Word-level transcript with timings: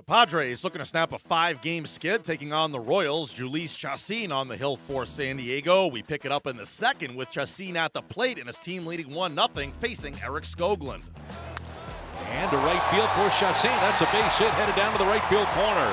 The 0.00 0.06
Padres 0.06 0.64
looking 0.64 0.80
to 0.80 0.86
snap 0.86 1.12
a 1.12 1.18
five 1.18 1.60
game 1.60 1.84
skid, 1.84 2.24
taking 2.24 2.54
on 2.54 2.72
the 2.72 2.80
Royals. 2.80 3.34
Jhoulys 3.34 3.76
Chacín 3.76 4.32
on 4.32 4.48
the 4.48 4.56
hill 4.56 4.78
for 4.78 5.04
San 5.04 5.36
Diego. 5.36 5.88
We 5.88 6.02
pick 6.02 6.24
it 6.24 6.32
up 6.32 6.46
in 6.46 6.56
the 6.56 6.64
second 6.64 7.14
with 7.14 7.30
Chacín 7.30 7.76
at 7.76 7.92
the 7.92 8.00
plate 8.00 8.38
and 8.38 8.46
his 8.46 8.56
team 8.56 8.86
leading 8.86 9.12
1 9.12 9.34
0, 9.34 9.72
facing 9.78 10.16
Eric 10.24 10.44
Skoglund. 10.44 11.02
And 12.30 12.50
to 12.50 12.56
right 12.56 12.82
field 12.90 13.10
for 13.10 13.28
Chacín. 13.28 13.76
That's 13.84 14.00
a 14.00 14.06
base 14.06 14.38
hit 14.38 14.48
headed 14.56 14.74
down 14.74 14.90
to 14.92 14.98
the 14.98 15.04
right 15.04 15.22
field 15.24 15.46
corner. 15.48 15.92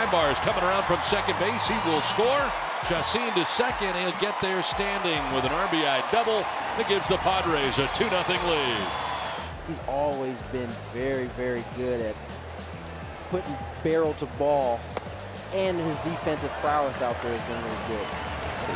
Aybar 0.00 0.32
is 0.32 0.38
coming 0.38 0.64
around 0.64 0.84
from 0.84 0.98
second 1.02 1.38
base. 1.38 1.68
He 1.68 1.76
will 1.84 2.00
score. 2.00 2.50
Chacín 2.88 3.34
to 3.34 3.44
second. 3.44 3.94
He'll 3.96 4.18
get 4.18 4.34
there 4.40 4.62
standing 4.62 5.20
with 5.36 5.44
an 5.44 5.52
RBI 5.52 6.10
double 6.10 6.40
that 6.80 6.88
gives 6.88 7.06
the 7.06 7.18
Padres 7.18 7.78
a 7.78 7.86
2 7.92 8.08
0 8.08 8.24
lead. 8.48 8.88
He's 9.66 9.80
always 9.86 10.40
been 10.52 10.70
very, 10.94 11.26
very 11.36 11.62
good 11.76 12.00
at 12.00 12.16
putting 13.32 13.56
barrel 13.82 14.12
to 14.12 14.26
ball, 14.36 14.78
and 15.54 15.78
his 15.78 15.96
defensive 15.98 16.50
prowess 16.60 17.00
out 17.00 17.20
there 17.22 17.36
has 17.36 17.48
been 17.48 17.64
really 17.64 17.96
good. 17.96 18.32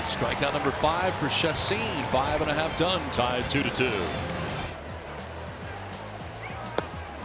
Strikeout 0.09 0.55
number 0.55 0.71
five 0.71 1.15
for 1.17 1.27
Chacín. 1.27 2.05
Five 2.07 2.41
and 2.41 2.51
a 2.51 2.55
half 2.55 2.77
done, 2.79 3.03
tied 3.11 3.49
two 3.51 3.63
to 3.63 3.71
two. 3.77 4.03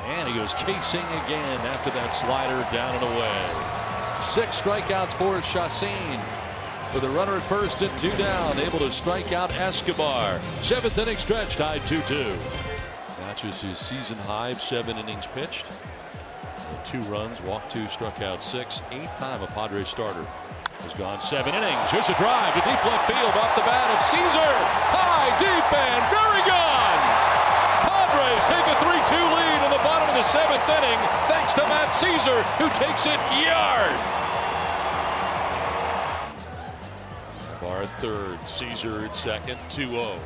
And 0.03 0.27
he 0.27 0.35
goes 0.35 0.53
chasing 0.55 0.99
again 1.23 1.59
after 1.71 1.89
that 1.91 2.11
slider 2.11 2.59
down 2.69 2.95
and 2.95 3.15
away. 3.15 4.23
Six 4.25 4.61
strikeouts 4.61 5.13
for 5.13 5.39
Chacín. 5.39 6.21
With 6.93 7.05
a 7.05 7.09
runner 7.11 7.37
at 7.37 7.43
first 7.43 7.81
and 7.81 7.97
two 7.97 8.11
down, 8.17 8.59
able 8.59 8.79
to 8.79 8.91
strike 8.91 9.31
out 9.31 9.51
Escobar. 9.51 10.37
Seventh 10.59 10.97
inning 10.97 11.15
stretch, 11.15 11.55
tied 11.55 11.79
2-2. 11.81 12.37
Matches 13.19 13.61
his 13.61 13.77
season 13.77 14.17
high 14.17 14.53
seven 14.53 14.97
innings 14.97 15.27
pitched. 15.27 15.65
Two 16.83 17.01
runs, 17.11 17.41
walked 17.41 17.71
two, 17.71 17.87
struck 17.87 18.21
out 18.21 18.43
six. 18.43 18.81
Eighth 18.91 19.15
time 19.17 19.41
a 19.41 19.47
Padres 19.47 19.89
starter 19.89 20.25
has 20.81 20.93
gone 20.93 21.21
seven 21.21 21.53
innings. 21.53 21.91
Here's 21.91 22.09
a 22.09 22.17
drive 22.17 22.53
to 22.57 22.61
deep 22.65 22.81
left 22.83 23.05
field 23.05 23.33
off 23.37 23.53
the 23.55 23.63
bat 23.63 23.87
of 23.93 24.01
Szczur. 24.09 24.55
High, 24.89 25.29
deep, 25.37 25.67
and 25.71 26.01
very 26.09 26.43
gone. 26.49 27.01
Padres 27.85 28.43
take 28.49 28.65
a 28.65 28.75
3-2 28.81 29.13
lead 29.13 29.59
in 29.61 29.71
the 29.71 29.83
bottom 29.85 30.09
of 30.09 30.15
the 30.17 30.25
seventh 30.25 30.65
inning 30.67 30.99
thanks 31.29 31.53
to 31.53 31.61
Matt 31.69 31.93
Szczur, 31.93 32.41
who 32.57 32.67
takes 32.75 33.05
it 33.05 33.19
yard. 33.39 33.95
Bar 37.61 37.85
third, 38.01 38.39
Szczur 38.49 39.05
at 39.05 39.15
second, 39.15 39.59
2-0. 39.69 40.17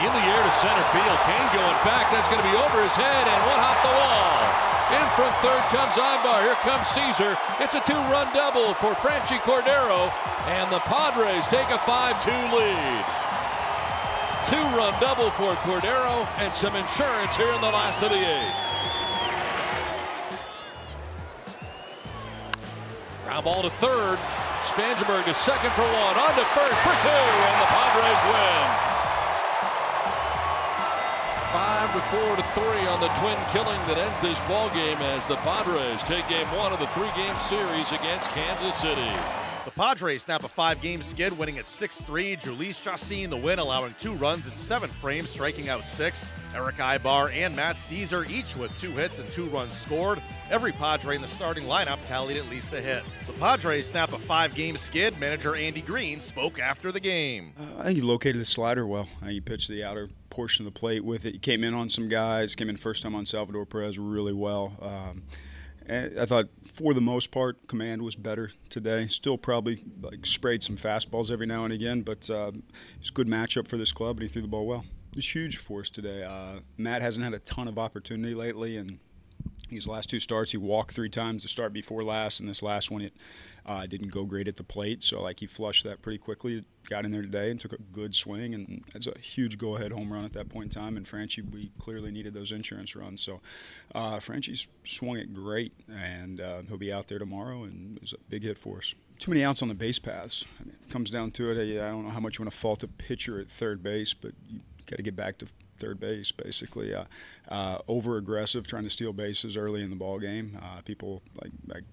In 0.00 0.06
the 0.06 0.24
air 0.32 0.42
to 0.42 0.52
center 0.52 0.86
field. 0.96 1.18
Cain 1.28 1.46
going 1.52 1.76
back. 1.84 2.08
That's 2.10 2.28
going 2.28 2.40
to 2.40 2.48
be 2.48 2.56
over 2.56 2.82
his 2.82 2.94
head 2.94 3.28
and 3.28 3.40
one 3.50 3.60
off 3.60 3.82
the 3.82 3.92
wall. 3.92 4.69
In 4.90 5.06
from 5.14 5.30
third 5.38 5.62
comes 5.70 5.94
Aybar. 5.94 6.42
Here 6.42 6.58
comes 6.66 6.86
Szczur. 6.88 7.38
It's 7.60 7.74
a 7.74 7.80
two-run 7.80 8.34
double 8.34 8.74
for 8.74 8.92
Franchy 8.98 9.38
Cordero, 9.38 10.10
and 10.50 10.66
the 10.72 10.80
Padres 10.80 11.46
take 11.46 11.70
a 11.70 11.78
5-2 11.86 12.26
lead. 12.50 13.04
Two-run 14.50 14.94
double 15.00 15.30
for 15.38 15.54
Cordero 15.62 16.26
and 16.38 16.52
some 16.52 16.74
insurance 16.74 17.36
here 17.36 17.52
in 17.54 17.60
the 17.60 17.70
last 17.70 18.02
of 18.02 18.10
the 18.10 18.18
eighth. 18.18 18.70
Ground 23.24 23.44
ball 23.44 23.62
to 23.62 23.70
third. 23.70 24.18
Spangenberg 24.66 25.24
to 25.26 25.34
second 25.34 25.70
for 25.72 25.82
one. 25.82 26.18
On 26.18 26.34
to 26.34 26.44
first 26.50 26.80
for 26.82 26.96
two, 26.98 27.08
and 27.08 27.62
the 27.62 27.68
Padres 27.70 28.22
win. 28.26 28.89
Five 31.52 31.92
to 31.94 32.00
four 32.02 32.36
to 32.36 32.42
three 32.54 32.86
on 32.86 33.00
the 33.00 33.08
twin 33.18 33.36
killing 33.50 33.80
that 33.88 33.98
ends 33.98 34.20
this 34.20 34.38
ball 34.46 34.70
game 34.70 34.98
as 34.98 35.26
the 35.26 35.34
Padres 35.38 36.00
take 36.04 36.28
game 36.28 36.46
one 36.56 36.72
of 36.72 36.78
the 36.78 36.86
three-game 36.88 37.36
series 37.48 37.90
against 37.90 38.30
Kansas 38.30 38.76
City. 38.76 39.10
The 39.64 39.72
Padres 39.72 40.22
snap 40.22 40.44
a 40.44 40.48
five 40.48 40.80
game 40.80 41.02
skid, 41.02 41.36
winning 41.36 41.58
at 41.58 41.66
6 41.66 42.02
3. 42.02 42.36
Jhoulys 42.36 42.80
Chacín 42.80 43.30
the 43.30 43.36
win, 43.36 43.58
allowing 43.58 43.94
two 43.98 44.12
runs 44.12 44.46
in 44.46 44.56
seven 44.56 44.90
frames, 44.90 45.28
striking 45.28 45.68
out 45.68 45.84
six. 45.84 46.24
Erick 46.54 46.76
Aybar 46.76 47.34
and 47.34 47.56
Matt 47.56 47.74
Szczur, 47.74 48.30
each 48.30 48.54
with 48.54 48.76
two 48.78 48.92
hits 48.92 49.18
and 49.18 49.28
two 49.32 49.46
runs 49.46 49.76
scored. 49.76 50.22
Every 50.50 50.70
Padre 50.70 51.16
in 51.16 51.20
the 51.20 51.26
starting 51.26 51.64
lineup 51.64 51.98
tallied 52.04 52.36
at 52.36 52.48
least 52.48 52.72
a 52.74 52.80
hit. 52.80 53.02
The 53.26 53.32
Padres 53.32 53.88
snap 53.88 54.12
a 54.12 54.18
five 54.20 54.54
game 54.54 54.76
skid. 54.76 55.18
Manager 55.18 55.56
Andy 55.56 55.82
Green 55.82 56.20
spoke 56.20 56.60
after 56.60 56.92
the 56.92 57.00
game. 57.00 57.54
Uh, 57.58 57.80
I 57.80 57.82
think 57.86 57.96
he 57.96 58.02
located 58.02 58.40
the 58.40 58.44
slider 58.44 58.86
well. 58.86 59.08
I 59.16 59.24
think 59.24 59.32
he 59.32 59.40
pitched 59.40 59.68
the 59.68 59.82
outer 59.82 60.10
portion 60.30 60.66
of 60.66 60.72
the 60.72 60.78
plate 60.78 61.04
with 61.04 61.26
it. 61.26 61.34
He 61.34 61.38
came 61.38 61.64
in 61.64 61.74
on 61.74 61.88
some 61.88 62.08
guys, 62.08 62.54
came 62.54 62.70
in 62.70 62.76
first 62.76 63.02
time 63.02 63.14
on 63.14 63.26
Salvador 63.26 63.66
Perez 63.66 63.98
really 63.98 64.32
well. 64.32 64.72
Um, 64.80 65.22
I 65.88 66.24
thought 66.24 66.46
for 66.64 66.94
the 66.94 67.00
most 67.00 67.32
part, 67.32 67.66
command 67.66 68.02
was 68.02 68.14
better 68.14 68.52
today. 68.68 69.08
Still 69.08 69.36
probably 69.36 69.82
like 70.00 70.24
sprayed 70.24 70.62
some 70.62 70.76
fastballs 70.76 71.32
every 71.32 71.46
now 71.46 71.64
and 71.64 71.72
again, 71.72 72.02
but 72.02 72.30
uh, 72.30 72.52
it's 73.00 73.10
a 73.10 73.12
good 73.12 73.26
matchup 73.26 73.66
for 73.66 73.76
this 73.76 73.90
club, 73.90 74.18
and 74.18 74.22
he 74.22 74.28
threw 74.28 74.42
the 74.42 74.48
ball 74.48 74.66
well. 74.66 74.84
It 75.10 75.16
was 75.16 75.34
huge 75.34 75.56
for 75.56 75.80
us 75.80 75.90
today. 75.90 76.22
Uh, 76.22 76.60
Matt 76.78 77.02
hasn't 77.02 77.24
had 77.24 77.34
a 77.34 77.40
ton 77.40 77.66
of 77.66 77.76
opportunity 77.76 78.34
lately, 78.34 78.76
and 78.76 79.00
these 79.70 79.88
last 79.88 80.10
two 80.10 80.20
starts, 80.20 80.52
he 80.52 80.58
walked 80.58 80.92
three 80.92 81.08
times. 81.08 81.42
The 81.42 81.48
start 81.48 81.72
before 81.72 82.02
last, 82.02 82.40
and 82.40 82.48
this 82.48 82.62
last 82.62 82.90
one, 82.90 83.02
it 83.02 83.14
uh, 83.64 83.86
didn't 83.86 84.08
go 84.08 84.24
great 84.24 84.48
at 84.48 84.56
the 84.56 84.64
plate. 84.64 85.02
So 85.02 85.22
like 85.22 85.40
he 85.40 85.46
flushed 85.46 85.84
that 85.84 86.02
pretty 86.02 86.18
quickly. 86.18 86.64
Got 86.88 87.04
in 87.04 87.10
there 87.10 87.22
today 87.22 87.50
and 87.50 87.60
took 87.60 87.72
a 87.72 87.78
good 87.92 88.14
swing, 88.14 88.54
and 88.54 88.84
that's 88.92 89.06
a 89.06 89.18
huge 89.18 89.58
go-ahead 89.58 89.92
home 89.92 90.12
run 90.12 90.24
at 90.24 90.32
that 90.32 90.48
point 90.48 90.74
in 90.74 90.82
time. 90.82 90.96
And 90.96 91.06
Franchy, 91.06 91.48
we 91.48 91.70
clearly 91.78 92.10
needed 92.10 92.34
those 92.34 92.52
insurance 92.52 92.96
runs. 92.96 93.20
So 93.20 93.40
uh, 93.94 94.16
Franchy's 94.16 94.66
swung 94.84 95.16
it 95.16 95.32
great, 95.32 95.72
and 95.88 96.40
uh, 96.40 96.62
he'll 96.68 96.78
be 96.78 96.92
out 96.92 97.06
there 97.08 97.18
tomorrow, 97.18 97.64
and 97.64 97.96
it 97.96 98.02
was 98.02 98.12
a 98.12 98.18
big 98.28 98.42
hit 98.42 98.58
for 98.58 98.78
us. 98.78 98.94
Too 99.18 99.30
many 99.30 99.44
outs 99.44 99.62
on 99.62 99.68
the 99.68 99.74
base 99.74 99.98
paths. 99.98 100.46
I 100.58 100.64
mean, 100.64 100.76
it 100.82 100.90
comes 100.90 101.10
down 101.10 101.30
to 101.32 101.50
it. 101.50 101.80
I 101.80 101.90
don't 101.90 102.04
know 102.04 102.10
how 102.10 102.20
much 102.20 102.38
you 102.38 102.42
want 102.42 102.52
to 102.52 102.58
fault 102.58 102.82
a 102.82 102.88
pitcher 102.88 103.38
at 103.38 103.50
third 103.50 103.82
base, 103.82 104.14
but 104.14 104.32
you 104.48 104.60
got 104.86 104.96
to 104.96 105.02
get 105.02 105.14
back 105.14 105.38
to 105.38 105.46
third 105.80 105.98
base, 105.98 106.30
basically. 106.32 106.94
Uh, 106.94 107.04
uh, 107.48 107.78
over 107.88 108.16
aggressive, 108.16 108.66
trying 108.66 108.84
to 108.84 108.90
steal 108.90 109.12
bases 109.12 109.56
early 109.56 109.82
in 109.82 109.90
the 109.90 109.96
ball 109.96 110.18
game. 110.18 110.58
Uh, 110.62 110.82
people 110.84 111.22
like, 111.40 111.52
like 111.66 111.84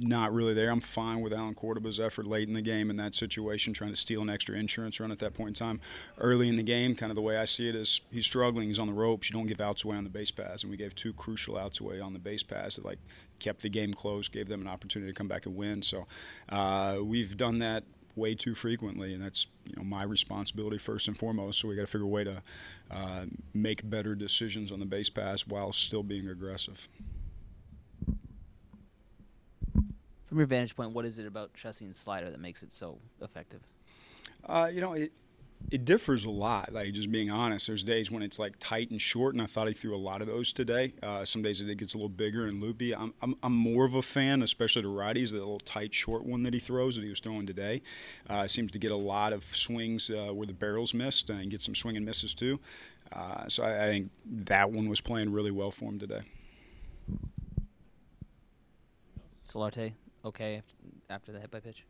not 0.00 0.32
really 0.34 0.54
there. 0.54 0.70
I'm 0.70 0.80
fine 0.80 1.20
with 1.20 1.32
Allen 1.32 1.54
Córdoba's 1.54 2.00
effort 2.00 2.26
late 2.26 2.48
in 2.48 2.54
the 2.54 2.62
game 2.62 2.90
in 2.90 2.96
that 2.96 3.14
situation, 3.14 3.72
trying 3.72 3.90
to 3.90 3.96
steal 3.96 4.22
an 4.22 4.30
extra 4.30 4.56
insurance 4.56 4.98
run 4.98 5.12
at 5.12 5.20
that 5.20 5.34
point 5.34 5.48
in 5.48 5.54
time. 5.54 5.80
Early 6.18 6.48
in 6.48 6.56
the 6.56 6.62
game, 6.62 6.94
kind 6.94 7.10
of 7.10 7.16
the 7.16 7.22
way 7.22 7.36
I 7.36 7.44
see 7.44 7.68
it 7.68 7.74
is 7.74 8.00
he's 8.10 8.26
struggling. 8.26 8.68
He's 8.68 8.78
on 8.78 8.88
the 8.88 8.92
ropes. 8.92 9.30
You 9.30 9.34
don't 9.34 9.46
give 9.46 9.60
outs 9.60 9.84
away 9.84 9.96
on 9.96 10.04
the 10.04 10.10
base 10.10 10.30
pass, 10.30 10.62
and 10.62 10.70
we 10.70 10.76
gave 10.76 10.94
two 10.94 11.12
crucial 11.12 11.56
outs 11.56 11.80
away 11.80 12.00
on 12.00 12.12
the 12.12 12.18
base 12.18 12.42
pass 12.42 12.76
that 12.76 12.84
like 12.84 12.98
kept 13.38 13.62
the 13.62 13.68
game 13.68 13.94
close, 13.94 14.28
gave 14.28 14.48
them 14.48 14.60
an 14.60 14.68
opportunity 14.68 15.12
to 15.12 15.16
come 15.16 15.28
back 15.28 15.46
and 15.46 15.56
win. 15.56 15.82
So 15.82 16.06
uh, 16.48 16.98
we've 17.02 17.36
done 17.36 17.60
that 17.60 17.84
way 18.16 18.34
too 18.34 18.54
frequently, 18.54 19.14
and 19.14 19.22
that's 19.22 19.46
you 19.66 19.76
know 19.76 19.84
my 19.84 20.02
responsibility 20.02 20.78
first 20.78 21.08
and 21.08 21.16
foremost. 21.16 21.60
So 21.60 21.68
we 21.68 21.74
got 21.74 21.82
to 21.82 21.86
figure 21.86 22.06
a 22.06 22.08
way 22.08 22.24
to 22.24 22.42
uh, 22.90 23.26
make 23.52 23.88
better 23.88 24.14
decisions 24.14 24.70
on 24.70 24.80
the 24.80 24.86
base 24.86 25.10
pass 25.10 25.46
while 25.46 25.72
still 25.72 26.02
being 26.02 26.28
aggressive. 26.28 26.88
From 30.26 30.38
your 30.38 30.46
vantage 30.46 30.74
point, 30.74 30.90
what 30.90 31.04
is 31.04 31.18
it 31.18 31.26
about 31.26 31.54
Chacín's 31.54 31.96
slider 31.96 32.30
that 32.30 32.40
makes 32.40 32.62
it 32.62 32.72
so 32.72 32.98
effective? 33.20 33.60
Uh, 34.44 34.68
you 34.72 34.80
know, 34.80 34.92
it 34.92 35.12
it 35.70 35.84
differs 35.84 36.24
a 36.24 36.30
lot. 36.30 36.72
Like 36.72 36.92
just 36.92 37.10
being 37.10 37.30
honest, 37.30 37.66
there's 37.66 37.82
days 37.82 38.10
when 38.10 38.22
it's 38.22 38.38
like 38.38 38.54
tight 38.58 38.90
and 38.90 39.00
short, 39.00 39.34
and 39.34 39.42
I 39.42 39.46
thought 39.46 39.68
he 39.68 39.74
threw 39.74 39.94
a 39.94 39.98
lot 39.98 40.20
of 40.20 40.26
those 40.26 40.52
today. 40.52 40.92
Uh, 41.02 41.24
some 41.24 41.42
days 41.42 41.60
it 41.60 41.76
gets 41.76 41.94
a 41.94 41.96
little 41.96 42.08
bigger 42.08 42.46
and 42.46 42.60
loopy. 42.60 42.94
I'm, 42.94 43.14
I'm, 43.22 43.34
I'm 43.42 43.54
more 43.54 43.84
of 43.84 43.94
a 43.94 44.02
fan, 44.02 44.42
especially 44.42 44.82
the 44.82 44.88
righties, 44.88 45.30
the 45.30 45.38
little 45.38 45.58
tight 45.58 45.94
short 45.94 46.24
one 46.24 46.42
that 46.42 46.54
he 46.54 46.60
throws 46.60 46.96
that 46.96 47.02
he 47.02 47.08
was 47.08 47.20
throwing 47.20 47.46
today. 47.46 47.82
Uh, 48.28 48.46
seems 48.46 48.70
to 48.72 48.78
get 48.78 48.92
a 48.92 48.96
lot 48.96 49.32
of 49.32 49.42
swings 49.44 50.10
uh, 50.10 50.32
where 50.32 50.46
the 50.46 50.54
barrels 50.54 50.94
missed 50.94 51.30
and 51.30 51.50
get 51.50 51.62
some 51.62 51.74
swing 51.74 51.96
and 51.96 52.04
misses 52.04 52.34
too. 52.34 52.60
Uh, 53.12 53.48
so 53.48 53.64
I, 53.64 53.84
I 53.84 53.86
think 53.88 54.10
that 54.26 54.70
one 54.70 54.88
was 54.88 55.00
playing 55.00 55.32
really 55.32 55.50
well 55.50 55.70
for 55.70 55.86
him 55.86 55.98
today. 55.98 56.20
Solarte, 59.44 59.92
okay 60.24 60.62
after 61.10 61.32
the 61.32 61.40
hit 61.40 61.50
by 61.50 61.60
pitch? 61.60 61.84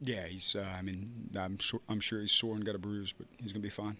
Yeah, 0.00 0.26
he's. 0.26 0.54
Uh, 0.54 0.66
I 0.76 0.82
mean, 0.82 1.30
I'm 1.36 1.58
sure, 1.58 1.80
I'm 1.88 2.00
sure 2.00 2.20
he's 2.20 2.32
sore 2.32 2.54
and 2.54 2.64
got 2.64 2.74
a 2.74 2.78
bruise, 2.78 3.12
but 3.12 3.26
he's 3.38 3.52
gonna 3.52 3.62
be 3.62 3.68
fine. 3.68 3.96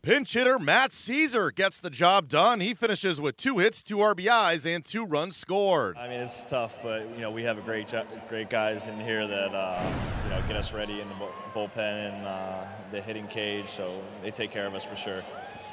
Pinch 0.00 0.32
hitter 0.32 0.60
Matt 0.60 0.90
Szczur 0.90 1.52
gets 1.54 1.80
the 1.80 1.90
job 1.90 2.28
done. 2.28 2.60
He 2.60 2.72
finishes 2.72 3.20
with 3.20 3.36
two 3.36 3.58
hits, 3.58 3.82
two 3.82 3.96
RBIs, 3.96 4.64
and 4.64 4.84
two 4.84 5.04
runs 5.04 5.36
scored. 5.36 5.96
I 5.96 6.08
mean, 6.08 6.20
it's 6.20 6.48
tough, 6.48 6.78
but 6.82 7.02
you 7.14 7.20
know 7.20 7.30
we 7.30 7.42
have 7.42 7.58
a 7.58 7.60
great, 7.62 7.92
great 8.28 8.48
guys 8.48 8.88
in 8.88 8.98
here 9.00 9.26
that 9.26 9.54
uh, 9.54 9.92
you 10.24 10.30
know 10.30 10.40
get 10.46 10.56
us 10.56 10.72
ready 10.72 11.00
in 11.00 11.08
the 11.08 11.14
bullpen 11.52 12.14
and 12.14 12.26
uh, 12.26 12.64
the 12.92 13.00
hitting 13.00 13.26
cage, 13.26 13.68
so 13.68 13.90
they 14.22 14.30
take 14.30 14.50
care 14.50 14.66
of 14.66 14.74
us 14.74 14.84
for 14.84 14.96
sure. 14.96 15.20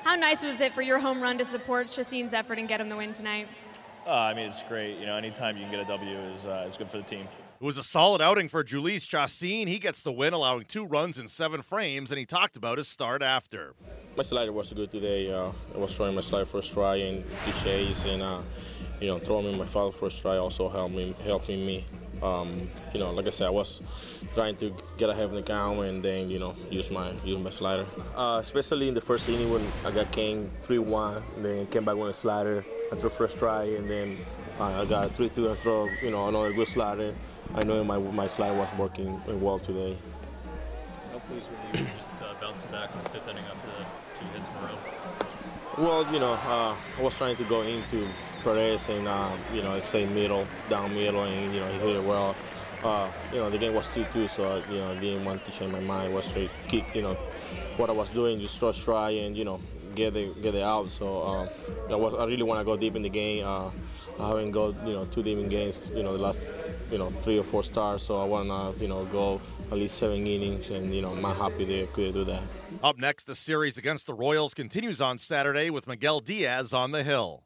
How 0.03 0.15
nice 0.15 0.43
was 0.43 0.59
it 0.59 0.73
for 0.73 0.81
your 0.81 0.99
home 0.99 1.21
run 1.21 1.37
to 1.37 1.45
support 1.45 1.87
Chacín's 1.87 2.33
effort 2.33 2.59
and 2.59 2.67
get 2.67 2.81
him 2.81 2.89
the 2.89 2.97
win 2.97 3.13
tonight? 3.13 3.47
Uh, 4.05 4.11
I 4.11 4.33
mean, 4.33 4.47
it's 4.47 4.63
great. 4.63 4.99
You 4.99 5.05
know, 5.05 5.15
anytime 5.15 5.55
you 5.55 5.63
can 5.63 5.71
get 5.71 5.79
a 5.79 5.85
W 5.85 6.17
is 6.31 6.45
uh, 6.45 6.63
is 6.67 6.77
good 6.77 6.89
for 6.89 6.97
the 6.97 7.03
team. 7.03 7.25
It 7.65 7.73
was 7.73 7.79
a 7.79 7.83
solid 7.83 8.21
outing 8.21 8.47
for 8.47 8.63
Jhoulys 8.63 9.07
Chacín. 9.07 9.67
He 9.67 9.79
gets 9.79 10.03
the 10.03 10.11
win, 10.11 10.33
allowing 10.33 10.65
two 10.65 10.85
runs 10.85 11.17
in 11.17 11.27
seven 11.27 11.63
frames, 11.63 12.11
and 12.11 12.19
he 12.19 12.23
talked 12.23 12.55
about 12.55 12.77
his 12.77 12.87
start 12.87 13.23
after. 13.23 13.73
My 14.15 14.21
slider 14.21 14.51
was 14.51 14.71
good 14.71 14.91
today. 14.91 15.33
Uh, 15.33 15.51
I 15.73 15.77
was 15.79 15.95
throwing 15.95 16.13
my 16.13 16.21
slider 16.21 16.45
first 16.45 16.73
try 16.73 16.97
and 16.97 17.23
the 17.43 17.51
chase, 17.63 18.05
and 18.05 18.21
uh, 18.21 18.43
you 19.01 19.07
know, 19.07 19.17
throwing 19.17 19.57
my 19.57 19.65
foul 19.65 19.91
first 19.91 20.21
try 20.21 20.37
also 20.37 20.69
helped 20.69 20.93
me, 20.93 21.15
helping 21.23 21.65
me. 21.65 21.85
Um, 22.21 22.69
you 22.93 22.99
know, 22.99 23.09
like 23.09 23.25
I 23.25 23.31
said, 23.31 23.47
I 23.47 23.49
was 23.49 23.81
trying 24.35 24.57
to 24.57 24.71
get 24.97 25.09
ahead 25.09 25.25
of 25.25 25.31
the 25.31 25.41
count 25.41 25.79
and 25.79 26.05
then 26.05 26.29
you 26.29 26.37
know 26.37 26.55
use 26.69 26.91
my 26.91 27.13
use 27.23 27.39
my 27.39 27.49
slider. 27.49 27.87
Uh, 28.15 28.37
especially 28.43 28.89
in 28.89 28.93
the 28.93 29.01
first 29.01 29.27
inning 29.27 29.49
when 29.49 29.67
I 29.83 29.89
got 29.89 30.11
king 30.11 30.51
3-1, 30.67 31.23
then 31.41 31.65
came 31.65 31.83
back 31.83 31.95
with 31.95 32.11
a 32.11 32.13
slider. 32.13 32.63
I 32.91 32.95
threw 32.95 33.09
first 33.09 33.39
try 33.39 33.63
and 33.63 33.89
then 33.89 34.19
uh, 34.59 34.83
I 34.83 34.85
got 34.85 35.15
3-2 35.15 35.49
and 35.49 35.59
throw 35.61 35.89
you 36.03 36.11
know 36.11 36.27
another 36.27 36.53
good 36.53 36.67
slider. 36.67 37.15
I 37.53 37.63
know 37.63 37.83
my 37.83 37.97
my 37.97 38.27
slider 38.27 38.57
was 38.57 38.69
working 38.77 39.21
well 39.27 39.59
today. 39.59 39.97
How 41.11 41.19
pleased 41.19 41.47
were 41.47 41.79
you 41.79 41.87
just 41.97 42.11
uh, 42.21 42.33
bouncing 42.41 42.71
back 42.71 42.89
in 42.93 43.03
the 43.03 43.09
fifth 43.09 43.27
inning 43.29 43.43
after 43.45 43.85
two 44.15 44.25
hits 44.33 44.49
in 44.49 44.55
a 44.55 44.67
row? 44.67 44.77
Well, 45.77 46.13
you 46.13 46.19
know, 46.19 46.33
uh, 46.33 46.75
I 46.97 47.01
was 47.01 47.15
trying 47.15 47.35
to 47.35 47.43
go 47.43 47.61
into 47.61 48.07
Perez 48.43 48.87
and 48.89 49.07
uh, 49.07 49.35
you 49.53 49.61
know 49.61 49.79
say 49.81 50.05
middle, 50.05 50.47
down 50.69 50.93
middle, 50.93 51.23
and 51.23 51.53
you 51.53 51.59
know 51.59 51.67
he 51.67 51.79
hit 51.79 51.95
it 51.97 52.03
well. 52.03 52.35
Uh, 52.83 53.09
you 53.31 53.39
know 53.39 53.49
the 53.49 53.57
game 53.57 53.73
was 53.73 53.85
2-2, 53.87 54.29
so 54.29 54.61
you 54.69 54.77
know 54.77 54.91
I 54.91 54.99
didn't 54.99 55.25
want 55.25 55.43
to 55.45 55.51
change 55.51 55.71
my 55.71 55.79
mind. 55.79 56.11
I 56.11 56.15
was 56.15 56.25
straight 56.25 56.51
keep 56.67 56.95
you 56.95 57.01
know 57.01 57.15
what 57.77 57.89
I 57.89 57.93
was 57.93 58.09
doing, 58.09 58.39
just 58.39 58.59
try, 58.59 58.71
try 58.71 59.09
and 59.11 59.35
you 59.35 59.43
know 59.43 59.59
get 59.95 60.13
the 60.13 60.33
get 60.41 60.55
it 60.55 60.61
out. 60.61 60.91
So 60.91 61.21
uh, 61.21 61.49
I 61.89 61.95
was 61.95 62.13
I 62.13 62.25
really 62.25 62.43
want 62.43 62.59
to 62.59 62.65
go 62.65 62.77
deep 62.77 62.95
in 62.95 63.01
the 63.01 63.09
game. 63.09 63.45
Uh, 63.45 63.71
I 64.19 64.27
haven't 64.27 64.51
go 64.51 64.75
you 64.85 64.93
know 64.93 65.05
two 65.05 65.23
deep 65.23 65.39
in 65.39 65.49
games. 65.49 65.89
You 65.95 66.03
know 66.03 66.13
the 66.13 66.23
last 66.23 66.43
you 66.91 66.97
know 66.97 67.11
three 67.23 67.39
or 67.39 67.43
four 67.43 67.63
stars. 67.63 68.03
So 68.03 68.21
I 68.21 68.25
want 68.25 68.49
to 68.49 68.81
you 68.81 68.87
know 68.87 69.05
go 69.05 69.41
at 69.71 69.77
least 69.77 69.97
seven 69.97 70.27
innings, 70.27 70.69
and 70.69 70.93
you 70.93 71.01
know 71.01 71.11
I'm 71.11 71.23
happy 71.23 71.65
they 71.65 71.85
could 71.87 72.13
do 72.13 72.23
that. 72.25 72.43
Up 72.83 72.97
next, 72.97 73.25
the 73.25 73.35
series 73.35 73.77
against 73.77 74.05
the 74.07 74.13
Royals 74.13 74.53
continues 74.53 74.99
on 75.01 75.17
Saturday 75.17 75.69
with 75.69 75.87
Miguel 75.87 76.19
Diaz 76.19 76.73
on 76.73 76.91
the 76.91 77.03
hill. 77.03 77.44